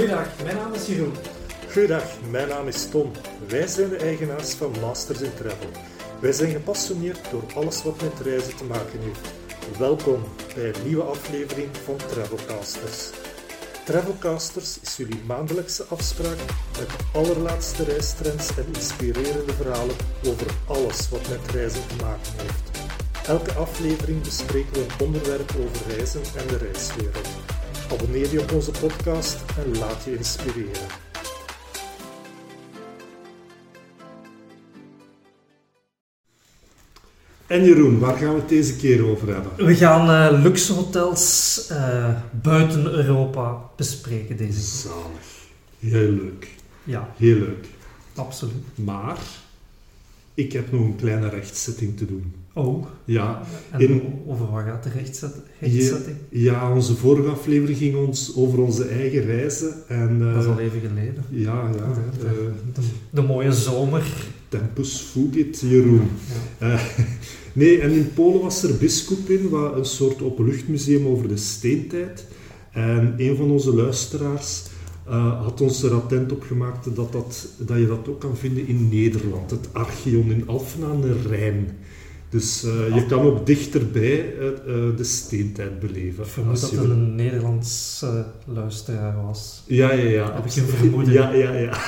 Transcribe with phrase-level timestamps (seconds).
[0.00, 1.14] Goeiedag, mijn naam is Jeroen.
[1.72, 3.10] Goedendag, mijn naam is Tom.
[3.48, 5.70] Wij zijn de eigenaars van Masters in Travel.
[6.20, 9.32] Wij zijn gepassioneerd door alles wat met reizen te maken heeft.
[9.78, 10.24] Welkom
[10.54, 13.10] bij een nieuwe aflevering van Travelcasters.
[13.84, 16.38] Travelcasters is jullie maandelijkse afspraak
[16.78, 22.88] met de allerlaatste reistrends en inspirerende verhalen over alles wat met reizen te maken heeft.
[23.28, 27.28] Elke aflevering bespreken we een onderwerp over reizen en de reiswereld.
[27.90, 30.86] Abonneer je op onze podcast en laat je inspireren.
[37.46, 39.66] En Jeroen, waar gaan we het deze keer over hebben?
[39.66, 44.90] We gaan uh, luxe hotels uh, buiten Europa bespreken deze keer.
[44.90, 45.48] Zalig.
[45.78, 46.48] Heel leuk.
[46.84, 47.14] Ja.
[47.16, 47.66] Heel leuk.
[48.14, 48.64] Absoluut.
[48.74, 49.18] Maar
[50.34, 52.34] ik heb nog een kleine rechtzetting te doen.
[52.54, 52.86] Oh.
[53.04, 53.42] Ja.
[53.70, 56.16] En in, over wat gaat de rechtzetting?
[56.28, 59.74] Ja, ja, onze vorige aflevering ging ons over onze eigen reizen.
[59.88, 61.24] En, uh, dat is al even geleden.
[61.28, 61.94] Ja, ja.
[62.18, 64.12] De, de, de, mooie zomer.
[64.48, 66.08] Tempus fugit, Jeroen.
[66.60, 66.78] Ja.
[67.52, 72.26] Nee, en in Polen was er Biskupin, wat een soort openluchtmuseum over de steentijd.
[72.70, 74.62] En een van onze luisteraars
[75.08, 78.66] uh, had ons er attent op gemaakt dat, dat, dat je dat ook kan vinden
[78.66, 79.50] in Nederland.
[79.50, 81.68] Het Archeon in Alphen aan de Rijn.
[82.30, 86.24] Dus uh, je kan ook dichterbij uh, de steentijd beleven.
[86.24, 89.62] Ik vermoed dat het een Nederlandse luisteraar was.
[89.66, 90.34] Ja, ja, ja.
[90.34, 91.12] Heb ik een vermoeden.
[91.12, 91.78] Ja, ja, ja.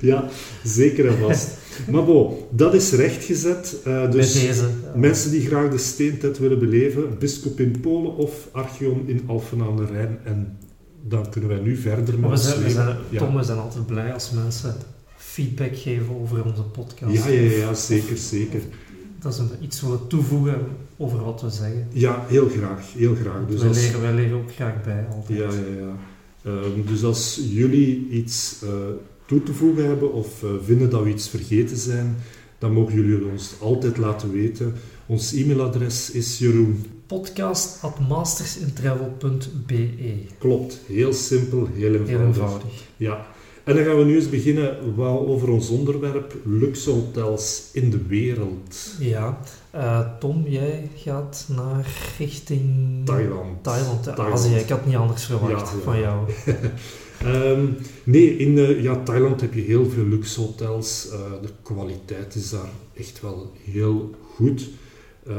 [0.10, 0.28] ja,
[0.64, 1.48] zeker en vast.
[1.90, 3.76] Maar bon, dat is rechtgezet.
[4.10, 4.62] Dus Bij deze.
[4.62, 4.98] Ja.
[4.98, 9.76] mensen die graag de steentijd willen beleven, Biskop in Polen of Archeon in Alphen aan
[9.76, 10.18] de Rijn.
[10.24, 10.58] En
[11.02, 13.18] dan kunnen wij nu verder met we zijn, we zijn, ja.
[13.18, 14.74] Tom, we zijn altijd blij als mensen
[15.36, 17.14] feedback geven over onze podcast.
[17.14, 18.60] Ja, ja, ja, zeker, zeker.
[19.20, 20.66] Dat ze iets willen toevoegen
[20.96, 21.88] over wat we zeggen.
[21.92, 23.46] Ja, heel graag, heel graag.
[23.46, 25.38] Dus wij, als, leren, wij leren ook graag bij, altijd.
[25.38, 25.96] Ja, ja, ja.
[26.42, 28.70] Uh, dus als jullie iets uh,
[29.26, 32.16] toe te voegen hebben of uh, vinden dat we iets vergeten zijn,
[32.58, 34.74] dan mogen jullie ons altijd laten weten.
[35.06, 36.84] Ons e-mailadres is Jeroen.
[37.06, 39.88] Podcast.mastersintravel.be
[40.38, 42.08] Klopt, heel simpel, heel eenvoudig.
[42.08, 42.84] Heel eenvoudig.
[42.96, 43.34] Ja.
[43.66, 48.94] En dan gaan we nu eens beginnen over ons onderwerp luxe hotels in de wereld.
[48.98, 49.40] Ja,
[49.74, 51.86] uh, Tom, jij gaat naar
[52.18, 52.70] richting
[53.04, 53.64] Thailand.
[53.64, 54.32] Thailand, Thailand.
[54.32, 54.54] Azië.
[54.54, 55.82] Ik had niet anders verwacht ja, ja.
[55.82, 56.28] van jou.
[57.24, 57.76] um,
[58.14, 61.08] nee, in uh, ja, Thailand heb je heel veel luxe hotels.
[61.12, 64.68] Uh, de kwaliteit is daar echt wel heel goed.
[65.28, 65.34] Uh,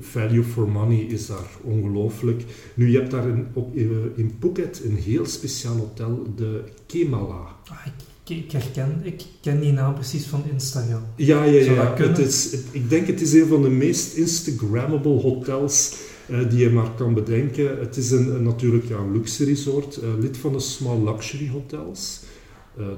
[0.00, 2.42] value for money is daar ongelooflijk.
[2.74, 3.76] Nu, je hebt daar in, op,
[4.16, 7.56] in Phuket een heel speciaal hotel, de Kemala.
[7.68, 11.02] Ah, ik, ik, herken, ik ken die naam precies van Instagram.
[11.16, 11.94] Ja, ja, ja.
[11.96, 15.96] Het is, het, ik denk het is een van de meest Instagrammable hotels
[16.30, 17.78] uh, die je maar kan bedenken.
[17.78, 21.48] Het is een, een natuurlijk ja, een luxe resort, uh, lid van de Small Luxury
[21.48, 22.20] Hotels.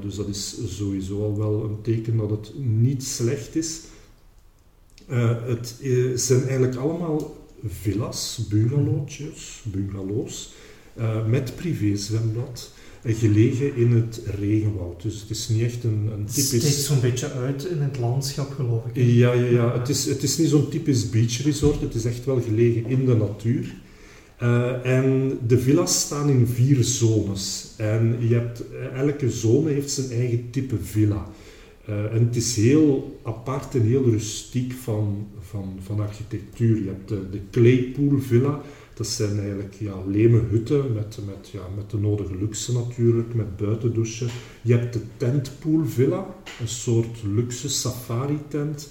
[0.00, 3.80] Dus dat is sowieso al wel een teken dat het niet slecht is.
[5.10, 5.74] Uh, het
[6.14, 7.36] zijn eigenlijk allemaal
[7.66, 10.52] villas, bungalowtjes, bungalows,
[10.98, 12.72] uh, met privézwembad,
[13.04, 15.02] gelegen in het regenwoud.
[15.02, 16.52] Dus het is niet echt een, een typisch...
[16.52, 18.96] Het steekt zo'n beetje uit in het landschap, geloof ik.
[18.96, 19.78] Ja, ja, ja.
[19.78, 23.04] Het is, het is niet zo'n typisch beach resort, het is echt wel gelegen in
[23.04, 23.74] de natuur.
[24.42, 27.68] Uh, en de villa's staan in vier zones.
[27.76, 28.62] En je hebt,
[28.94, 31.28] elke zone heeft zijn eigen type villa.
[31.88, 36.76] Uh, en het is heel apart en heel rustiek van, van, van architectuur.
[36.76, 38.60] Je hebt de, de Claypool Villa,
[38.94, 43.56] dat zijn eigenlijk ja, leme hutten met, met, ja, met de nodige luxe natuurlijk, met
[43.56, 44.28] buitendouchen.
[44.62, 48.88] Je hebt de Tentpool Villa, een soort luxe safari-tent.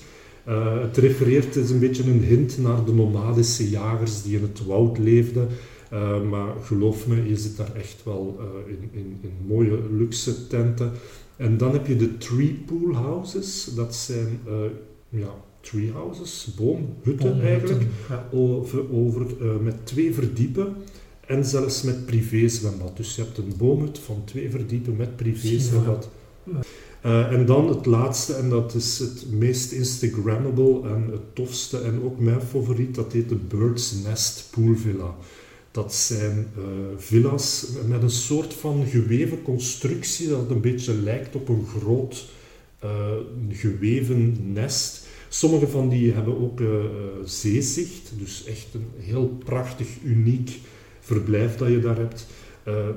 [0.48, 4.66] Uh, het refereert, is een beetje een hint naar de nomadische jagers die in het
[4.66, 5.48] woud leefden.
[5.94, 10.48] Uh, maar geloof me, je zit daar echt wel uh, in, in, in mooie luxe
[10.48, 10.92] tenten.
[11.36, 13.70] En dan heb je de tree pool houses.
[13.76, 14.54] Dat zijn uh,
[15.10, 18.28] ja, tree houses, boomhutten, eigenlijk, ja.
[18.32, 19.26] over, over,
[19.62, 20.76] met twee verdiepen
[21.28, 22.98] en zelfs met privézwembad.
[22.98, 26.10] Dus je hebt een boomhut van twee verdiepen met privézwembad.
[27.06, 32.02] Uh, en dan het laatste, en dat is het meest Instagrammable en het tofste en
[32.04, 35.16] ook mijn favoriet, dat heet de Bird's Nest Pool Villa.
[35.78, 36.64] Dat zijn uh,
[36.98, 42.26] villa's met een soort van geweven constructie dat een beetje lijkt op een groot
[42.84, 42.90] uh,
[43.50, 45.08] geweven nest.
[45.30, 46.68] Sommige van die hebben ook uh,
[47.24, 50.60] zeezicht, dus echt een heel prachtig, uniek
[51.00, 52.28] verblijf dat je daar hebt.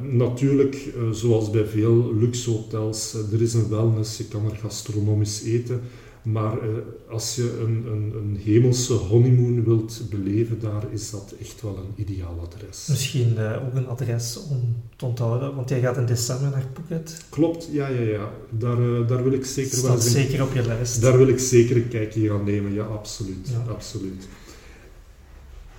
[0.03, 0.77] natuurlijk,
[1.13, 5.81] zoals bij veel luxe hotels, er is een wellness, je kan er gastronomisch eten.
[6.23, 6.69] Maar eh,
[7.11, 12.05] als je een, een, een hemelse honeymoon wilt beleven, daar is dat echt wel een
[12.07, 12.87] ideaal adres.
[12.89, 17.25] Misschien eh, ook een adres om te onthouden, want jij gaat in december naar Phuket.
[17.29, 18.31] Klopt, ja, ja, ja.
[18.51, 21.01] Daar, eh, daar wil ik zeker wel Staat eens een- zeker op je lijst.
[21.03, 23.49] Daar wil ik zeker een kijkje gaan nemen, ja, absoluut.
[23.67, 23.73] Ja.
[23.73, 24.29] absoluut.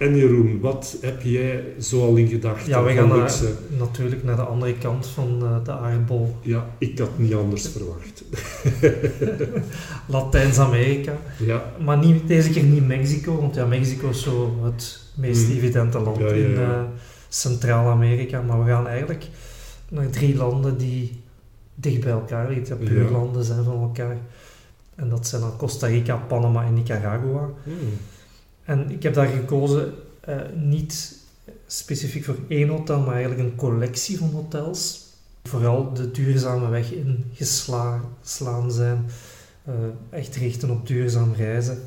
[0.01, 2.69] En Jeroen, wat heb jij zoal in gedachten?
[2.69, 3.31] Ja, we gaan naar,
[3.77, 6.36] natuurlijk naar de andere kant van eh, de aardbol.
[6.42, 8.24] Ja, ik had niet anders verwacht.
[10.13, 11.13] Latijns-Amerika.
[11.38, 15.57] Ja, Maar niet, deze keer niet Mexico, want ja, Mexico is zo het meest Mhm.
[15.57, 16.81] evidente land Ja, ja, in eh,
[17.30, 18.42] Centraal-Amerika.
[18.42, 19.27] Maar we gaan eigenlijk
[19.89, 21.21] naar drie landen die
[21.75, 24.18] dicht bij elkaar liggen, buurlanden zijn van elkaar.
[24.95, 27.50] En dat zijn dan Costa Rica, Panama en Nicaragua.
[27.63, 27.74] Hmm.
[28.63, 31.18] En ik heb daar gekozen eh, niet
[31.68, 35.10] specifiek voor één hotel, maar eigenlijk een collectie van hotels.
[35.44, 39.06] Vooral de duurzame weg ingeslaan zijn.
[39.66, 39.74] eh,
[40.10, 41.81] echt richten op duurzaam reizen.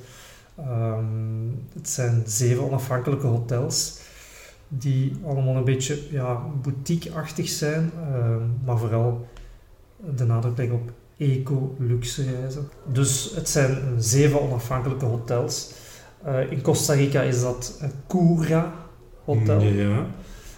[0.56, 1.05] Ehm,
[1.75, 3.99] het zijn zeven onafhankelijke hotels
[4.69, 9.27] die allemaal een beetje ja, boutique-achtig zijn, ehm, maar vooral
[10.17, 12.69] de nadruk leggen op eco-luxe reizen.
[12.93, 15.70] Dus het zijn zeven onafhankelijke hotels.
[16.25, 18.73] Eh, in Costa Rica is dat een Cura
[19.25, 19.61] Hotel.
[19.61, 20.06] Ja.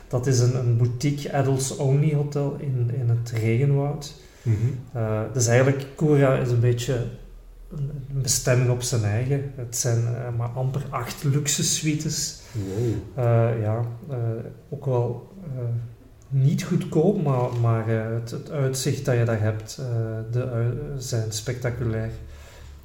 [0.08, 4.14] Dat is een, een boutique adults only hotel in, in het regenwoud.
[4.42, 4.56] Mhm.
[4.92, 6.94] Eh, dus eigenlijk, Cura is een beetje
[7.70, 9.52] een, een bestemming op zijn eigen.
[9.56, 12.40] Het zijn eh, maar amper acht luxe suites.
[12.52, 13.24] Wow.
[13.24, 13.80] Eh, ja,
[14.10, 14.16] eh,
[14.68, 15.62] ook wel eh,
[16.28, 19.86] niet goedkoop, maar, maar eh, het, het uitzicht dat je daar hebt, eh,
[20.32, 22.10] de, zijn spectaculair.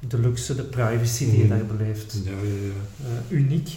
[0.08, 1.48] De luxe, de privacy die je Mhm.
[1.48, 3.06] daar beleeft, Ja, ja, ja.
[3.06, 3.68] eh, uniek.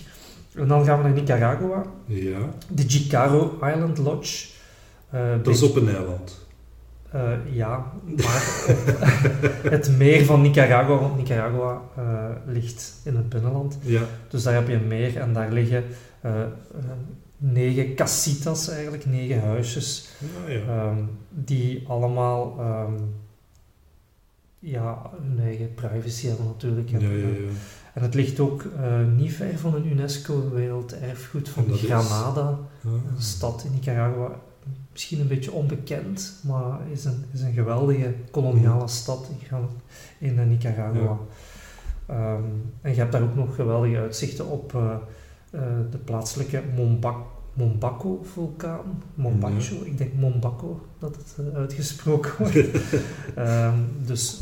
[0.56, 2.40] En dan gaan we naar Nicaragua, Ja,
[2.70, 4.48] de Jicaro Island Lodge.
[5.10, 6.46] Eh, dat is op een eiland.
[7.12, 8.66] eh, ja, maar
[9.76, 11.82] het meer van Nicaragua, want Nicaragua
[12.46, 13.78] ligt in het binnenland.
[13.82, 15.84] Ja, Dus daar heb je een meer en daar liggen
[17.38, 20.10] negen casitas eigenlijk, negen huisjes,
[20.48, 20.60] ja, ja.
[20.60, 20.98] ehm,
[21.30, 22.94] die allemaal ehm,
[24.66, 26.92] ja, hun eigen privacy hebben natuurlijk.
[26.92, 27.48] En, ja, ja.
[27.94, 31.82] en het ligt ook eh, niet ver van een UNESCO werelderfgoed van is?
[31.82, 34.40] Granada, een stad in Nicaragua.
[34.92, 39.30] Misschien een beetje onbekend, maar is een, is een geweldige koloniale stad
[40.20, 41.18] in, eh, Nicaragua.
[42.06, 42.44] Ehm,
[42.82, 44.98] en je hebt daar ook nog geweldige uitzichten op eh,
[45.92, 47.26] de plaatselijke Momba-
[47.56, 49.04] Mombaco-vulkaan.
[49.14, 52.58] Mombacho, ik denk Mombaco dat het eh, uitgesproken wordt.
[53.36, 54.42] Ehm, dus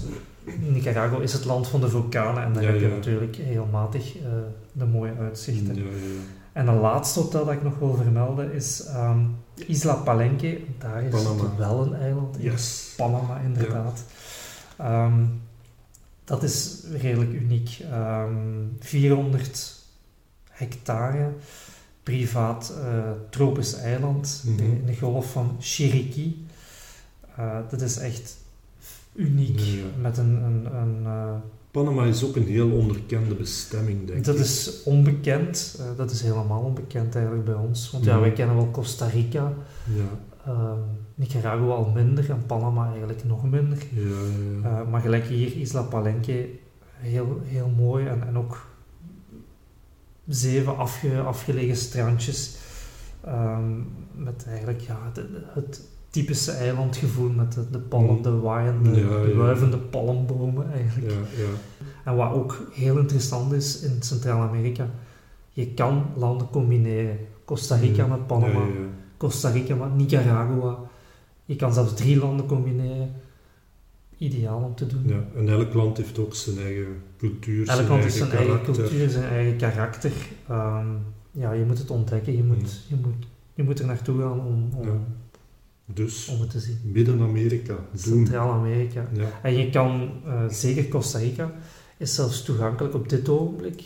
[0.59, 2.93] Nicaragua is het land van de vulkanen en daar Ja, heb je ja.
[2.95, 4.23] natuurlijk regelmatig eh,
[4.71, 5.75] de mooie uitzichten.
[5.75, 5.83] Ja.
[6.53, 9.19] En een laatste hotel dat ik nog wil vermelden is ehm,
[9.67, 10.59] Isla Palenque.
[10.77, 11.43] Daar is Panama.
[11.43, 12.37] het wel een eiland.
[12.37, 12.93] in Yes.
[12.97, 14.03] Panama, inderdaad.
[14.77, 15.25] Ehm,
[16.23, 17.79] dat is redelijk uniek.
[17.91, 18.33] Ehm
[18.79, 19.75] 400
[20.49, 21.29] hectare
[22.03, 24.59] privaat eh, tropisch eiland Mhm.
[24.63, 26.45] in de golf van Chiriquí.
[27.35, 28.37] Eh, dat is echt
[29.13, 29.83] uniek ja.
[30.01, 31.33] met een, een, een eh,
[31.71, 34.41] Panama is ook een heel onderkende bestemming, denk Dat ik.
[34.41, 35.79] is onbekend.
[35.97, 37.91] Dat is helemaal onbekend eigenlijk bij ons.
[37.91, 38.21] Want ja, Mhm.
[38.21, 39.53] wij kennen wel Costa Rica,
[39.95, 40.03] Ja,
[40.51, 40.77] ehm,
[41.15, 43.77] Nicaragua al minder en Panama eigenlijk nog minder.
[44.63, 46.49] ja, maar gelijk hier, Isla Palenque,
[46.97, 48.65] heel, heel mooi en, en ook
[50.27, 52.55] zeven afge, afgelegen strandjes.
[53.25, 53.71] ehm,
[54.15, 59.33] met eigenlijk ja, het, het typische eilandgevoel met de, de palm, de waaiende, Ja, de
[59.35, 61.11] wuivende palmbomen eigenlijk.
[61.11, 61.49] ja, ja.
[62.03, 64.89] En wat ook heel interessant is in Centraal-Amerika,
[65.51, 67.17] je kan landen combineren.
[67.45, 68.61] Costa Rica met Panama.
[69.17, 70.77] Costa Rica met Nicaragua.
[71.45, 73.11] Je kan zelfs drie landen combineren.
[74.23, 75.03] Ideaal om te doen.
[75.07, 76.85] Ja, en elk land heeft ook zijn eigen
[77.17, 78.73] cultuur, Elk zijn land eigen heeft zijn eigen karakter.
[78.87, 80.11] cultuur, zijn eigen karakter.
[80.49, 80.87] Ehm,
[81.31, 82.35] ja, je moet het ontdekken.
[82.35, 84.97] Je moet, je moet, je moet er naartoe gaan om, om, Ja.
[85.85, 86.77] Dus, om het te zien.
[86.83, 87.75] Midden-Amerika.
[87.95, 89.07] Centraal-Amerika.
[89.13, 89.39] Ja.
[89.43, 91.51] En je kan, eh, zeker Costa Rica,
[91.97, 93.83] is zelfs toegankelijk op dit ogenblik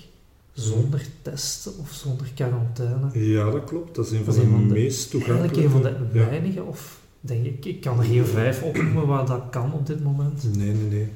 [0.54, 3.20] zonder test of zonder quarantaine.
[3.30, 3.96] ja, dat klopt.
[3.96, 5.64] Dat is een van Dat is de, een van de- meest Eigenlijk toegankelijke...
[5.64, 5.82] een van
[6.14, 9.86] de weinige, of denk ik, ik kan er geen vijf opnoemen waar dat kan op
[9.86, 10.56] dit moment.
[10.58, 11.08] Nee, nee, nee.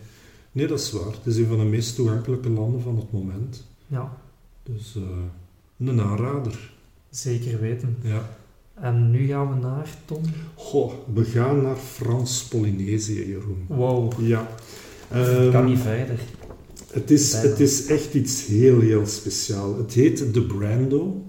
[0.51, 1.11] Nee, dat is waar.
[1.11, 3.65] Het is een van de meest toegankelijke landen van het moment.
[3.87, 4.17] Ja,
[4.63, 6.71] Dus eh, een aanrader.
[7.09, 7.97] zeker weten.
[8.01, 8.29] Ja.
[8.73, 10.21] En nu gaan we naar Tom.
[10.55, 13.65] Goh, we gaan naar Frans-Polynesië, Jeroen.
[13.67, 14.47] Wow, Ja.
[15.11, 16.19] Ehm, kan niet verder.
[16.91, 17.49] het, is, Bijna.
[17.49, 19.77] het is echt iets heel, heel speciaal.
[19.77, 21.23] Het heet de Brando.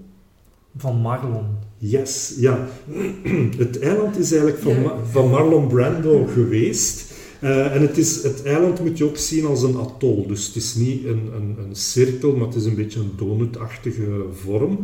[0.77, 1.45] Van Marlon.
[1.77, 2.67] Yes, ja.
[3.57, 4.95] Het eiland is eigenlijk van, Ja.
[5.11, 7.11] Van Marlon Brando geweest.
[7.39, 10.27] Eh, en het, is, het eiland moet je ook zien als een atol.
[10.27, 14.25] Dus het is niet een, een, een cirkel, maar het is een beetje een donutachtige
[14.33, 14.79] vorm.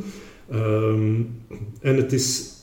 [0.50, 1.22] Ehm,
[1.82, 2.54] en het is,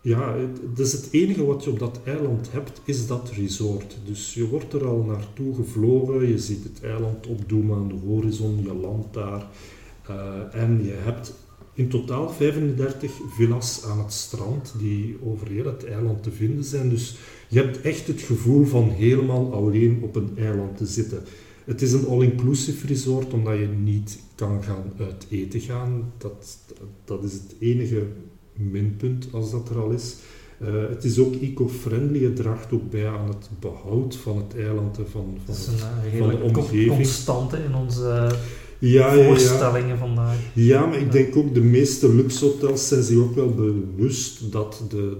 [0.00, 3.96] ja, het, dus het enige wat je op dat eiland hebt, is dat resort.
[4.06, 8.62] Dus je wordt er al naartoe gevlogen, je ziet het eiland opdoemen aan de horizon,
[8.62, 9.46] je landt daar.
[10.06, 11.32] Eh, en je hebt
[11.74, 16.88] in totaal 35 villas aan het strand die over heel het eiland te vinden zijn.
[16.88, 17.16] Dus
[17.48, 21.22] je hebt echt het gevoel van helemaal alleen op een eiland te zitten.
[21.64, 26.12] Het is een all-inclusive resort omdat je niet kan gaan uit eten gaan.
[26.18, 26.58] Dat,
[27.04, 28.02] dat is het enige
[28.52, 30.16] minpunt als dat er al is.
[30.62, 34.98] Uh, het is ook eco-friendly, het draagt ook bij aan het behoud van het eiland
[34.98, 36.94] en van, van, Dat is een van de hele omgeving.
[36.94, 38.36] constante in onze
[38.92, 39.26] ja, ja, ja.
[39.26, 40.36] voorstellingen vandaag.
[40.52, 44.82] Ja, maar ik denk ook de meeste luxe hotels zijn zich ook wel bewust dat
[44.88, 45.16] de,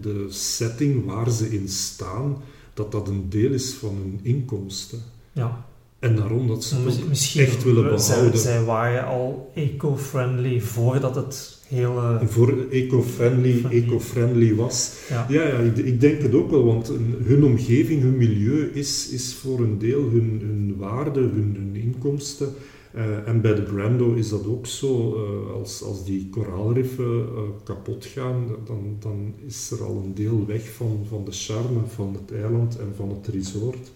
[0.00, 2.36] de setting waar ze in staan,
[2.74, 4.98] dat dat een deel is van hun inkomsten.
[5.32, 5.64] Ja.
[5.98, 8.40] En daarom dat ze het Misschien echt willen zij, behouden.
[8.40, 12.20] zij waren al eco-friendly voordat het hele...
[12.26, 13.82] Voor eco-friendly, Friendly.
[13.82, 14.92] eco-friendly was.
[15.08, 15.26] Ja.
[15.28, 16.92] Ja, ja ik, ik denk het ook wel, want
[17.24, 22.48] hun omgeving, hun milieu is, is voor een deel hun, hun waarde, hun, hun inkomsten.
[22.94, 25.14] Eh, en bij de Brando is dat ook zo.
[25.14, 30.46] eh, als, als die koraalriffen eh, kapot gaan, dan, dan is er al een deel
[30.46, 33.92] weg van, van de charme van het eiland en van het resort.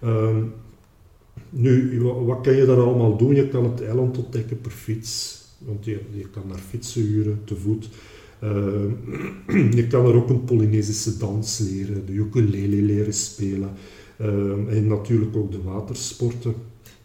[0.00, 0.42] Ehm,
[1.50, 3.34] nu, wa- wat kan je daar allemaal doen?
[3.34, 5.38] Je kan het eiland ontdekken per fiets.
[5.58, 7.88] Want je, je kan daar fietsen huren, te voet.
[8.40, 8.90] Ehm,
[9.78, 13.70] je kan er ook een Polynesische dans leren, de ukulele leren spelen.
[14.18, 16.54] Ehm, en natuurlijk ook de watersporten.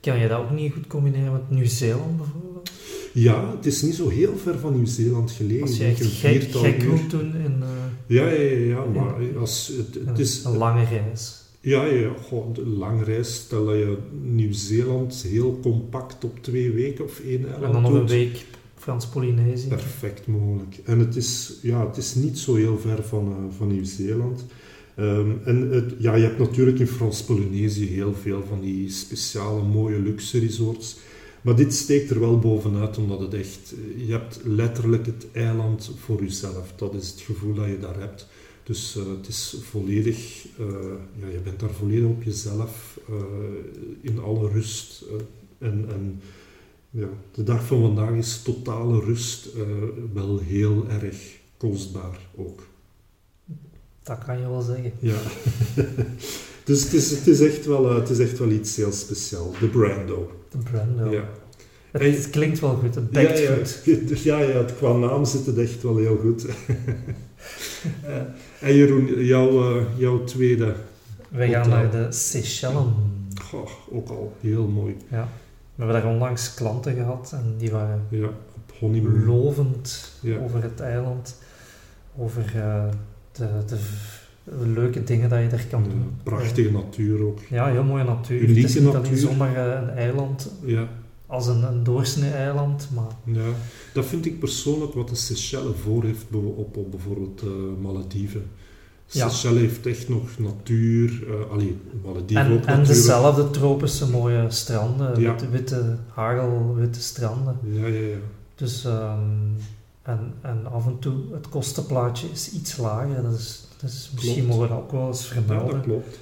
[0.05, 2.71] Kan je dat ook niet goed combineren met Nieuw-Zeeland bijvoorbeeld?
[3.11, 5.61] Ja, het is niet zo heel ver van Nieuw-Zeeland gelegen.
[5.61, 9.37] Als je echt een gek, gek wilt doen in eh, Ja, ja, ja, ja, maar
[9.39, 10.43] als, het, het een, is...
[10.43, 11.41] een lange reis.
[11.59, 13.35] Ja, ja, goh, de lange reis.
[13.35, 17.93] Stel dat je Nieuw-Zeeland heel compact op twee weken of één eiland En dan nog
[17.93, 18.45] een week
[18.75, 19.67] Frans-Polynesië.
[19.67, 20.79] Perfect mogelijk.
[20.83, 24.45] En het is, ja, het is niet zo heel ver van, eh, van Nieuw-Zeeland.
[24.95, 29.99] Ehm, en het, ja, je hebt natuurlijk in Frans-Polynesië heel veel van die speciale mooie
[29.99, 30.97] luxe resorts.
[31.41, 33.73] Maar dit steekt er wel bovenuit, omdat het echt...
[33.97, 36.73] Je hebt letterlijk het eiland voor jezelf.
[36.75, 38.27] Dat is het gevoel dat je daar hebt.
[38.63, 40.45] Dus eh, het is volledig...
[40.59, 40.65] eh,
[41.19, 43.15] ja, je bent daar volledig op jezelf, eh,
[44.01, 45.01] in alle rust.
[45.01, 46.21] eh, en, en
[46.89, 49.61] ja, de dag van vandaag is totale rust eh,
[50.13, 51.17] wel heel erg
[51.57, 52.67] kostbaar ook.
[54.05, 54.91] Dat kan je wel zeggen.
[54.99, 55.15] Ja.
[56.65, 59.59] dus het is, het, is echt wel, eh, het is echt wel iets heel speciaals.
[59.59, 60.31] De Brando.
[60.51, 61.11] De Brando.
[61.11, 61.23] Ja.
[61.91, 63.81] Het, En- het klinkt wel goed, het Ja, bekt ja, goed.
[64.23, 66.45] ja, ja, het- qua naam zit het echt wel heel goed.
[68.03, 68.15] Eh,
[68.69, 70.75] en Jeroen, jouw, eh, jouw tweede,
[71.29, 72.93] We gaan naar de Seychellen.
[73.43, 74.95] goh, ook al heel mooi.
[75.11, 75.27] Ja.
[75.75, 79.25] We hebben daar onlangs klanten gehad en die waren Ja, op honeymoon.
[79.25, 80.37] lovend Ja.
[80.39, 81.35] over het eiland.
[82.17, 82.53] Over
[83.37, 83.77] de, de,
[84.43, 86.11] de leuke dingen dat je daar kan doen.
[86.23, 87.39] prachtige natuur ook.
[87.49, 88.41] Ja, heel mooie natuur.
[88.41, 90.87] Unieke het is niet alleen zomaar eh, een eiland Ja,
[91.27, 93.49] als een, een doorsnee eiland, maar ja,
[93.93, 98.43] dat vind ik persoonlijk wat de Seychelles voor heeft op, op bijvoorbeeld eh Malediven.
[99.07, 99.29] Ja.
[99.29, 105.19] Seychelles heeft echt nog natuur, eh allee, Malediven en, ook en dezelfde tropische mooie stranden,
[105.21, 105.29] Ja.
[105.29, 107.57] witte, witte hagelwitte stranden.
[107.63, 108.17] Ja, ja, ja.
[108.55, 109.19] Dus, ehm,
[110.05, 113.21] en, en af en toe, het kostenplaatje is iets lager.
[113.23, 115.73] Dat is, dat is misschien mogen we dat ook wel eens Ja, vermelden.
[115.75, 116.19] dat klopt.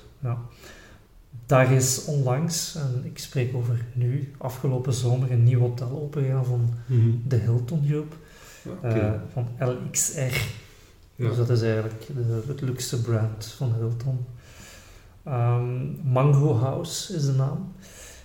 [1.46, 6.70] Daar is onlangs, en ik spreek over nu, afgelopen zomer, een nieuw hotel opengegaan van
[6.86, 7.10] Mhm.
[7.28, 8.16] de Hilton Group,
[8.84, 10.20] Ja, eh, van LXR.
[11.16, 11.28] Ja.
[11.28, 14.25] Dus dat is eigenlijk de, het luxe brand van Hilton.
[15.24, 17.74] Ehm, Mango House is de naam.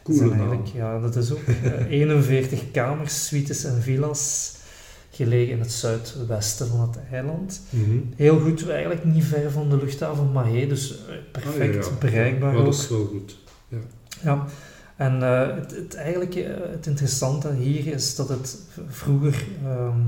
[0.05, 0.33] Naam.
[0.33, 4.55] eigenlijk- Ja, dat is ook eh, 41 kamers, suites en villas,
[5.25, 7.61] gelegen in het zuidwesten van het eiland.
[7.71, 7.99] Mhm.
[8.17, 11.99] Heel goed, eigenlijk niet ver van de luchthaven Mahé, dus eh, perfect Ah, ja, ja.
[11.99, 12.65] bereikbaar Ja, ook.
[12.65, 13.37] dat is wel goed.
[14.23, 14.45] Ja,
[14.97, 18.59] en eh, het, het, eigenlijk, eh, het interessante hier is dat het
[18.89, 20.01] vroeger ehm,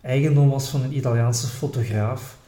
[0.00, 2.38] eigendom was van een Italiaanse fotograaf,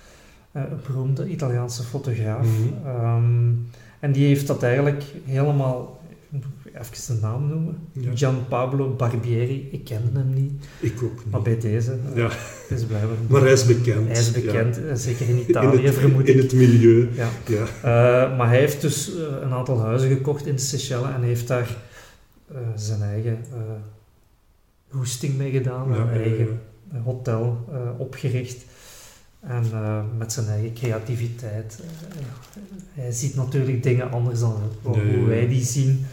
[0.53, 2.47] een beroemde Italiaanse fotograaf.
[2.47, 2.87] Mhm.
[2.87, 3.51] Ehm,
[4.01, 5.98] en die heeft dat eigenlijk helemaal,
[6.75, 8.11] even de naam noemen, Ja.
[8.15, 11.31] Gian Pablo Barbieri, ik kende hem niet, Ik ook niet.
[11.31, 12.29] maar bij deze, eh, Ja.
[12.69, 14.09] het is blijkbaar Maar hij is bekend.
[14.09, 16.43] hij is bekend, eh, zeker in In Italië het, vermoed in ik.
[16.43, 17.09] het milieu.
[17.15, 17.29] Ja.
[17.47, 17.65] Ja.
[17.83, 21.49] Eh, maar hij heeft dus eh, een aantal huizen gekocht in de Seychelles en heeft
[21.49, 21.77] daar
[22.53, 23.59] eh, zijn eigen eh
[24.89, 26.61] hoesting mee gedaan, een eigen
[27.05, 28.65] hotel eh, opgericht.
[29.41, 31.79] En uh, met zijn eigen creativiteit.
[31.81, 31.87] Uh,
[33.03, 36.07] hij ziet natuurlijk dingen anders dan hoe nee, wij die zien.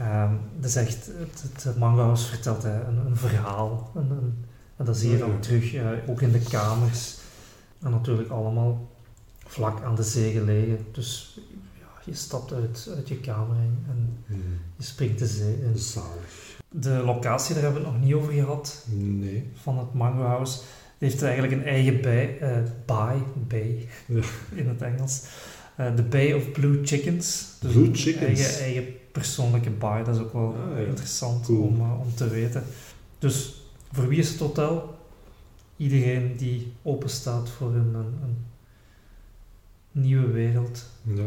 [0.00, 3.90] Um, dat is echt, het, het vertelt een, een verhaal.
[3.94, 4.44] Een, een,
[4.76, 7.18] en dat zie je dan terug, uh, ook in de kamers.
[7.82, 8.88] En natuurlijk allemaal
[9.46, 10.86] vlak aan de zee gelegen.
[10.92, 11.40] Dus
[11.78, 14.42] ja, je stapt uit, uit je kamer en Hmm.
[14.76, 15.78] je springt de zee in.
[15.78, 16.58] Zalig.
[16.68, 19.50] De locatie, daar hebben we het nog niet over gehad, Nee.
[19.62, 20.58] van het Mango House.
[20.98, 24.20] Die heeft eigenlijk een eigen bij, eh, baai, bay Ja.
[24.54, 25.22] in het Engels.
[25.80, 27.46] Eh, De Bay of Blue Chickens.
[27.60, 28.40] Dus Blue Chickens.
[28.40, 30.84] Eigen, eigen persoonlijke baai, dat is ook wel Ah, ja.
[30.86, 31.62] interessant Cool.
[31.62, 32.62] om, eh, om te weten.
[33.18, 34.94] Dus voor wie is het hotel?
[35.76, 38.36] Iedereen die open staat voor een, een, een
[39.92, 40.86] nieuwe wereld.
[41.02, 41.26] Ja.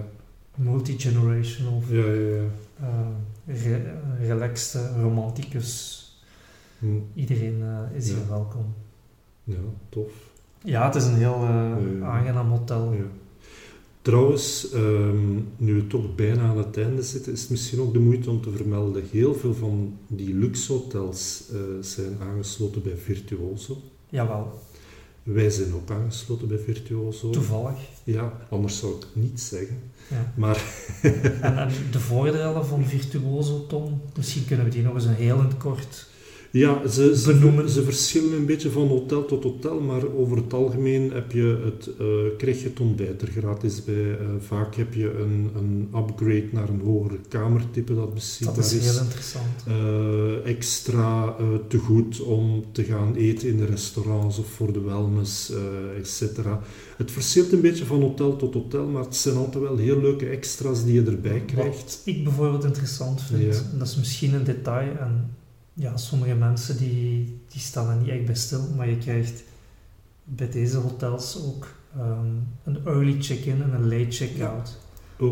[0.56, 2.44] Multi-generational, Ja, ja, ja.
[2.80, 6.00] eh, re- relaxed, romanticus.
[6.80, 6.86] Hm.
[7.14, 8.74] Iedereen eh, is hier welkom.
[9.44, 9.58] Ja,
[9.90, 10.12] tof.
[10.64, 12.94] Ja, het is een heel eh, aangenaam hotel.
[14.04, 18.00] Trouwens, ehm, nu we toch bijna aan het einde zitten, is het misschien ook de
[18.00, 19.04] moeite om te vermelden.
[19.12, 23.82] Heel veel van die luxe hotels eh, zijn aangesloten bij Virtuoso.
[24.10, 24.60] Jawel,
[25.24, 27.30] Wij zijn ook aangesloten bij Virtuoso.
[27.30, 27.80] toevallig.
[28.04, 29.78] Ja, anders zou ik het niet zeggen.
[30.10, 30.34] Ja.
[30.36, 30.64] Maar
[31.02, 35.44] En, en de voordelen van Virtuoso, Tom, misschien kunnen we die nog eens een heel
[35.58, 36.08] kort.
[36.54, 37.70] Ja, ze, ze, Benoemen.
[37.70, 41.90] ze verschillen een beetje van hotel tot hotel, maar over het algemeen heb je het,
[42.00, 42.06] eh,
[42.38, 44.12] krijg je het ontbijt er gratis bij.
[44.12, 48.86] Eh, vaak heb je een, een upgrade naar een hogere kamertype dat beschikbaar Dat is
[48.92, 49.46] heel interessant.
[49.68, 54.82] Eh, extra eh, te goed om te gaan eten in de restaurants of voor de
[54.82, 56.38] wellness, eh etc.
[56.98, 60.26] Het verschilt een beetje van hotel tot hotel, maar het zijn altijd wel heel leuke
[60.26, 61.76] extra's die je erbij krijgt.
[61.84, 63.62] Wat ik bijvoorbeeld interessant vind, Ja.
[63.72, 65.30] en dat is misschien een detail, en
[65.74, 69.44] ja, sommige mensen die, die staan er niet echt bij stil, maar je krijgt
[70.24, 72.28] bij deze hotels ook ehm,
[72.64, 74.82] een early check-in en een late check-out.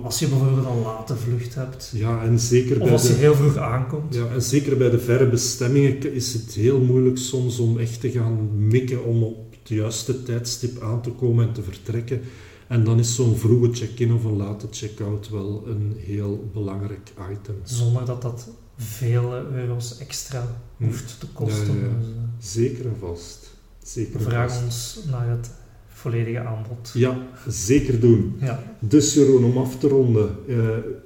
[0.03, 3.19] Als je bijvoorbeeld een late vlucht hebt, ja, en zeker of bij als je de,
[3.19, 4.15] heel vroeg aankomt.
[4.15, 8.11] ja, en zeker bij de verre bestemmingen is het heel moeilijk soms om echt te
[8.11, 12.21] gaan mikken om op het juiste tijdstip aan te komen en te vertrekken.
[12.67, 17.55] En dan is zo'n vroege check-in of een late check-out wel een heel belangrijk item.
[17.63, 18.49] Zonder dat dat
[18.81, 20.43] vele euro's extra
[20.77, 20.85] Hm.
[20.85, 21.75] hoeft te kosten.
[21.75, 21.97] Ja, ja, ja.
[21.99, 23.49] Dus, eh, Zeker en vast.
[23.83, 25.51] Zeker we vragen ons naar het
[25.87, 26.91] volledige aanbod.
[26.93, 27.17] Ja,
[27.47, 28.35] zeker doen.
[28.39, 28.63] Ja.
[28.79, 30.35] Dus Jeroen, om af te ronden.
[30.47, 30.57] eh,